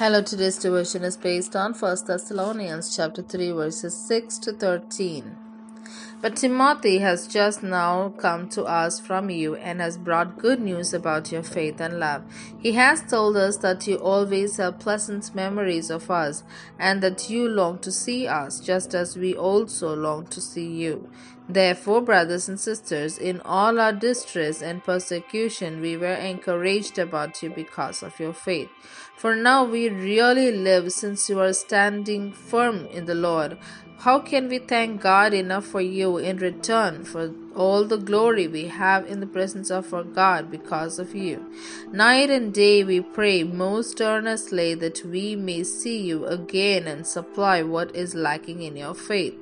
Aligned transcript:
Hello, 0.00 0.22
today's 0.22 0.56
devotion 0.56 1.04
is 1.04 1.18
based 1.18 1.54
on 1.54 1.74
1 1.74 1.96
Thessalonians 2.06 2.96
chapter 2.96 3.20
3 3.20 3.50
verses 3.50 3.94
6 3.94 4.38
to 4.38 4.52
13. 4.54 5.36
But 6.22 6.36
Timothy 6.36 7.00
has 7.00 7.26
just 7.26 7.62
now 7.62 8.08
come 8.16 8.48
to 8.48 8.64
us 8.64 8.98
from 8.98 9.28
you 9.28 9.56
and 9.56 9.78
has 9.78 9.98
brought 9.98 10.38
good 10.38 10.58
news 10.58 10.94
about 10.94 11.30
your 11.30 11.42
faith 11.42 11.82
and 11.82 12.00
love. 12.00 12.22
He 12.58 12.72
has 12.72 13.02
told 13.02 13.36
us 13.36 13.58
that 13.58 13.86
you 13.86 13.96
always 13.96 14.56
have 14.56 14.78
pleasant 14.78 15.34
memories 15.34 15.90
of 15.90 16.10
us 16.10 16.44
and 16.78 17.02
that 17.02 17.28
you 17.28 17.46
long 17.46 17.78
to 17.80 17.92
see 17.92 18.26
us, 18.26 18.58
just 18.58 18.94
as 18.94 19.18
we 19.18 19.34
also 19.34 19.94
long 19.94 20.26
to 20.28 20.40
see 20.40 20.66
you. 20.66 21.10
Therefore, 21.52 22.00
brothers 22.00 22.48
and 22.48 22.60
sisters, 22.60 23.18
in 23.18 23.40
all 23.40 23.80
our 23.80 23.92
distress 23.92 24.62
and 24.62 24.84
persecution, 24.84 25.80
we 25.80 25.96
were 25.96 26.14
encouraged 26.14 26.96
about 26.96 27.42
you 27.42 27.50
because 27.50 28.04
of 28.04 28.20
your 28.20 28.32
faith. 28.32 28.68
For 29.16 29.34
now 29.34 29.64
we 29.64 29.88
really 29.88 30.52
live 30.52 30.92
since 30.92 31.28
you 31.28 31.40
are 31.40 31.52
standing 31.52 32.32
firm 32.32 32.86
in 32.86 33.06
the 33.06 33.16
Lord. 33.16 33.58
How 33.98 34.20
can 34.20 34.48
we 34.48 34.60
thank 34.60 35.02
God 35.02 35.34
enough 35.34 35.66
for 35.66 35.80
you 35.80 36.18
in 36.18 36.36
return 36.36 37.02
for 37.04 37.34
all 37.56 37.84
the 37.84 37.98
glory 37.98 38.46
we 38.46 38.68
have 38.68 39.04
in 39.06 39.18
the 39.18 39.26
presence 39.26 39.72
of 39.72 39.92
our 39.92 40.04
God 40.04 40.52
because 40.52 41.00
of 41.00 41.16
you? 41.16 41.52
Night 41.90 42.30
and 42.30 42.54
day 42.54 42.84
we 42.84 43.00
pray 43.00 43.42
most 43.42 44.00
earnestly 44.00 44.74
that 44.76 45.04
we 45.04 45.34
may 45.34 45.64
see 45.64 46.00
you 46.00 46.26
again 46.26 46.86
and 46.86 47.04
supply 47.04 47.62
what 47.62 47.94
is 47.96 48.14
lacking 48.14 48.62
in 48.62 48.76
your 48.76 48.94
faith. 48.94 49.36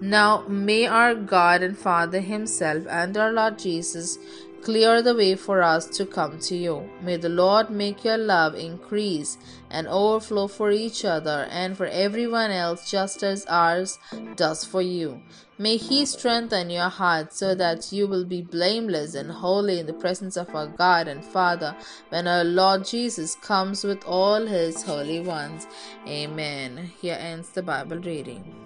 Now 0.00 0.44
may 0.46 0.86
our 0.86 1.14
God 1.14 1.62
and 1.62 1.76
Father 1.76 2.20
Himself 2.20 2.86
and 2.88 3.16
our 3.16 3.32
Lord 3.32 3.58
Jesus 3.58 4.18
Clear 4.66 5.00
the 5.00 5.14
way 5.14 5.36
for 5.36 5.62
us 5.62 5.86
to 5.96 6.04
come 6.04 6.40
to 6.40 6.56
you. 6.56 6.90
May 7.00 7.18
the 7.18 7.28
Lord 7.28 7.70
make 7.70 8.04
your 8.04 8.18
love 8.18 8.56
increase 8.56 9.38
and 9.70 9.86
overflow 9.86 10.48
for 10.48 10.72
each 10.72 11.04
other 11.04 11.46
and 11.52 11.76
for 11.76 11.86
everyone 11.86 12.50
else, 12.50 12.90
just 12.90 13.22
as 13.22 13.46
ours 13.46 14.00
does 14.34 14.64
for 14.64 14.82
you. 14.82 15.22
May 15.56 15.76
He 15.76 16.04
strengthen 16.04 16.68
your 16.68 16.88
heart 16.88 17.32
so 17.32 17.54
that 17.54 17.92
you 17.92 18.08
will 18.08 18.24
be 18.24 18.42
blameless 18.42 19.14
and 19.14 19.30
holy 19.30 19.78
in 19.78 19.86
the 19.86 19.92
presence 19.92 20.36
of 20.36 20.52
our 20.52 20.66
God 20.66 21.06
and 21.06 21.24
Father 21.24 21.76
when 22.08 22.26
our 22.26 22.42
Lord 22.42 22.84
Jesus 22.84 23.36
comes 23.36 23.84
with 23.84 24.02
all 24.04 24.44
His 24.46 24.82
holy 24.82 25.20
ones. 25.20 25.68
Amen. 26.08 26.90
Here 27.00 27.18
ends 27.20 27.50
the 27.50 27.62
Bible 27.62 27.98
reading. 27.98 28.65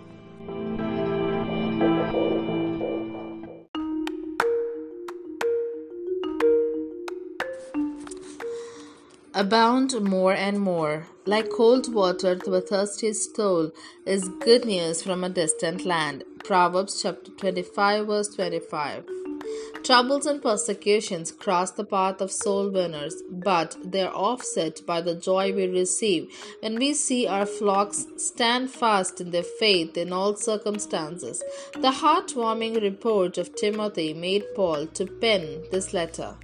Abound 9.40 9.98
more 10.02 10.34
and 10.34 10.60
more. 10.60 11.06
Like 11.24 11.48
cold 11.50 11.94
water 11.94 12.36
to 12.36 12.54
a 12.56 12.60
thirsty 12.60 13.14
soul 13.14 13.70
is 14.04 14.28
good 14.40 14.66
news 14.66 15.02
from 15.02 15.24
a 15.24 15.30
distant 15.30 15.86
land. 15.86 16.24
Proverbs 16.44 17.00
chapter 17.00 17.30
25, 17.30 18.06
verse 18.06 18.28
25. 18.28 19.06
Troubles 19.82 20.26
and 20.26 20.42
persecutions 20.42 21.32
cross 21.32 21.70
the 21.70 21.84
path 21.84 22.20
of 22.20 22.30
soul 22.30 22.68
winners, 22.68 23.22
but 23.30 23.78
they 23.82 24.02
are 24.02 24.14
offset 24.14 24.84
by 24.84 25.00
the 25.00 25.14
joy 25.14 25.54
we 25.54 25.66
receive 25.66 26.30
when 26.60 26.78
we 26.78 26.92
see 26.92 27.26
our 27.26 27.46
flocks 27.46 28.06
stand 28.18 28.70
fast 28.70 29.22
in 29.22 29.30
their 29.30 29.42
faith 29.42 29.96
in 29.96 30.12
all 30.12 30.36
circumstances. 30.36 31.42
The 31.72 31.92
heartwarming 32.02 32.82
report 32.82 33.38
of 33.38 33.56
Timothy 33.56 34.12
made 34.12 34.44
Paul 34.54 34.86
to 34.88 35.06
pen 35.06 35.62
this 35.72 35.94
letter 35.94 36.36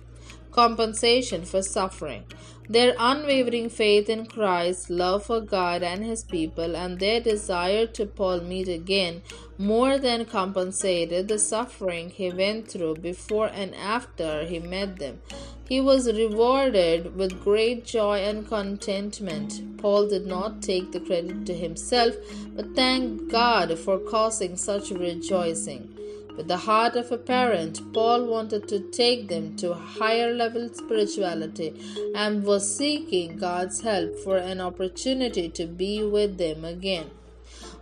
compensation 0.56 1.44
for 1.44 1.62
suffering. 1.62 2.25
Their 2.69 2.95
unwavering 2.98 3.69
faith 3.69 4.09
in 4.09 4.27
Christ, 4.27 4.91
love 4.91 5.27
for 5.27 5.41
God 5.41 5.83
and 5.83 6.05
His 6.05 6.25
people, 6.25 6.77
and 6.77 6.98
their 6.98 7.20
desire 7.20 7.87
to 7.87 8.06
Paul 8.06 8.41
meet 8.41 8.69
again 8.69 9.22
more 9.59 9.99
than 9.99 10.25
compensated 10.25 11.28
the 11.28 11.38
suffering 11.38 12.10
he 12.10 12.31
went 12.31 12.69
through 12.69 12.97
before 12.97 13.49
and 13.49 13.75
after 13.75 14.44
he 14.44 14.59
met 14.59 14.99
them. 14.99 15.21
He 15.69 15.81
was 15.81 16.12
rewarded 16.12 17.16
with 17.16 17.43
great 17.43 17.84
joy 17.84 18.19
and 18.19 18.47
contentment. 18.47 19.78
Paul 19.78 20.09
did 20.09 20.27
not 20.27 20.62
take 20.62 20.93
the 20.93 21.00
credit 21.00 21.47
to 21.47 21.54
himself, 21.54 22.15
but 22.54 22.75
thanked 22.75 23.31
God 23.31 23.78
for 23.78 23.98
causing 23.98 24.56
such 24.56 24.91
rejoicing. 24.91 25.88
With 26.36 26.48
the 26.48 26.58
heart 26.58 26.97
of 26.97 27.10
a 27.10 27.16
parent, 27.16 27.80
Paul 27.94 28.26
wanted 28.26 28.69
to 28.69 28.80
take 28.91 29.28
them 29.28 29.56
to 29.56 29.70
a 29.72 29.74
higher 29.74 30.34
level 30.34 30.69
spirituality 30.69 31.72
and 32.14 32.44
was 32.44 32.76
seeking 32.76 33.38
God's 33.38 33.80
help 33.80 34.19
for 34.19 34.36
an 34.36 34.60
opportunity 34.60 35.48
to 35.48 35.66
be 35.66 36.04
with 36.04 36.36
them 36.36 36.64
again. 36.64 37.10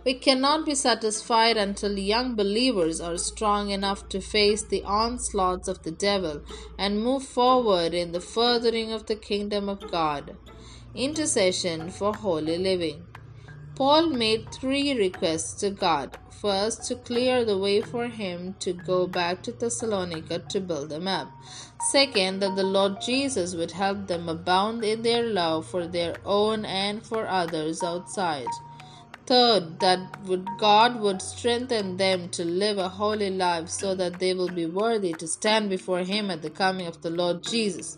We 0.05 0.13
cannot 0.13 0.65
be 0.65 0.75
satisfied 0.75 1.57
until 1.57 1.97
young 1.97 2.35
believers 2.35 3.01
are 3.01 3.17
strong 3.17 3.71
enough 3.71 4.07
to 4.09 4.21
face 4.21 4.61
the 4.61 4.83
onslaughts 4.83 5.67
of 5.67 5.83
the 5.83 5.91
devil 5.91 6.41
and 6.77 7.03
move 7.03 7.23
forward 7.23 7.93
in 7.93 8.13
the 8.13 8.21
furthering 8.21 8.91
of 8.91 9.07
the 9.07 9.15
kingdom 9.15 9.67
of 9.67 9.91
God. 9.91 10.37
Intercession 10.93 11.89
for 11.89 12.13
holy 12.13 12.57
living. 12.57 13.05
Paul 13.75 14.11
made 14.11 14.53
three 14.53 14.97
requests 14.97 15.53
to 15.59 15.69
God. 15.69 16.17
First, 16.29 16.85
to 16.85 16.95
clear 16.95 17.43
the 17.43 17.57
way 17.57 17.81
for 17.81 18.07
him 18.07 18.55
to 18.59 18.71
go 18.71 19.05
back 19.05 19.43
to 19.43 19.51
Thessalonica 19.51 20.39
to 20.49 20.61
build 20.61 20.89
them 20.89 21.09
up. 21.09 21.29
Second, 21.91 22.39
that 22.39 22.55
the 22.55 22.63
Lord 22.63 23.01
Jesus 23.01 23.53
would 23.53 23.71
help 23.71 24.07
them 24.07 24.29
abound 24.29 24.85
in 24.85 25.01
their 25.01 25.23
love 25.23 25.67
for 25.67 25.87
their 25.87 26.15
own 26.23 26.63
and 26.63 27.05
for 27.05 27.27
others 27.27 27.83
outside. 27.83 28.47
Third, 29.25 29.79
that 29.79 30.21
would 30.25 30.47
God 30.57 31.01
would 31.01 31.21
strengthen 31.21 31.97
them 31.97 32.29
to 32.29 32.45
live 32.45 32.77
a 32.77 32.87
holy 32.87 33.31
life 33.31 33.69
so 33.69 33.95
that 33.95 34.19
they 34.19 34.33
will 34.33 34.51
be 34.51 34.67
worthy 34.67 35.13
to 35.13 35.27
stand 35.27 35.69
before 35.69 36.03
Him 36.03 36.29
at 36.29 36.43
the 36.43 36.49
coming 36.49 36.85
of 36.85 37.01
the 37.01 37.09
Lord 37.09 37.43
Jesus. 37.43 37.97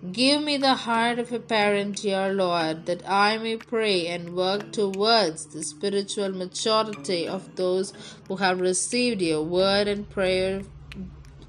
Give 0.00 0.42
me 0.42 0.56
the 0.56 0.74
heart 0.74 1.18
of 1.18 1.30
a 1.30 1.38
parent, 1.38 1.96
dear 1.96 2.32
Lord, 2.32 2.86
that 2.86 3.06
I 3.06 3.36
may 3.36 3.58
pray 3.58 4.06
and 4.06 4.34
work 4.34 4.72
towards 4.72 5.44
the 5.44 5.62
spiritual 5.62 6.30
maturity 6.30 7.28
of 7.28 7.54
those 7.56 7.92
who 8.26 8.36
have 8.36 8.62
received 8.62 9.20
your 9.20 9.42
word 9.42 9.88
and 9.88 10.08
prayer. 10.08 10.62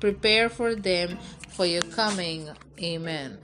Prepare 0.01 0.49
for 0.49 0.75
them 0.75 1.17
for 1.47 1.65
your 1.65 1.83
coming. 1.83 2.49
Amen. 2.77 3.39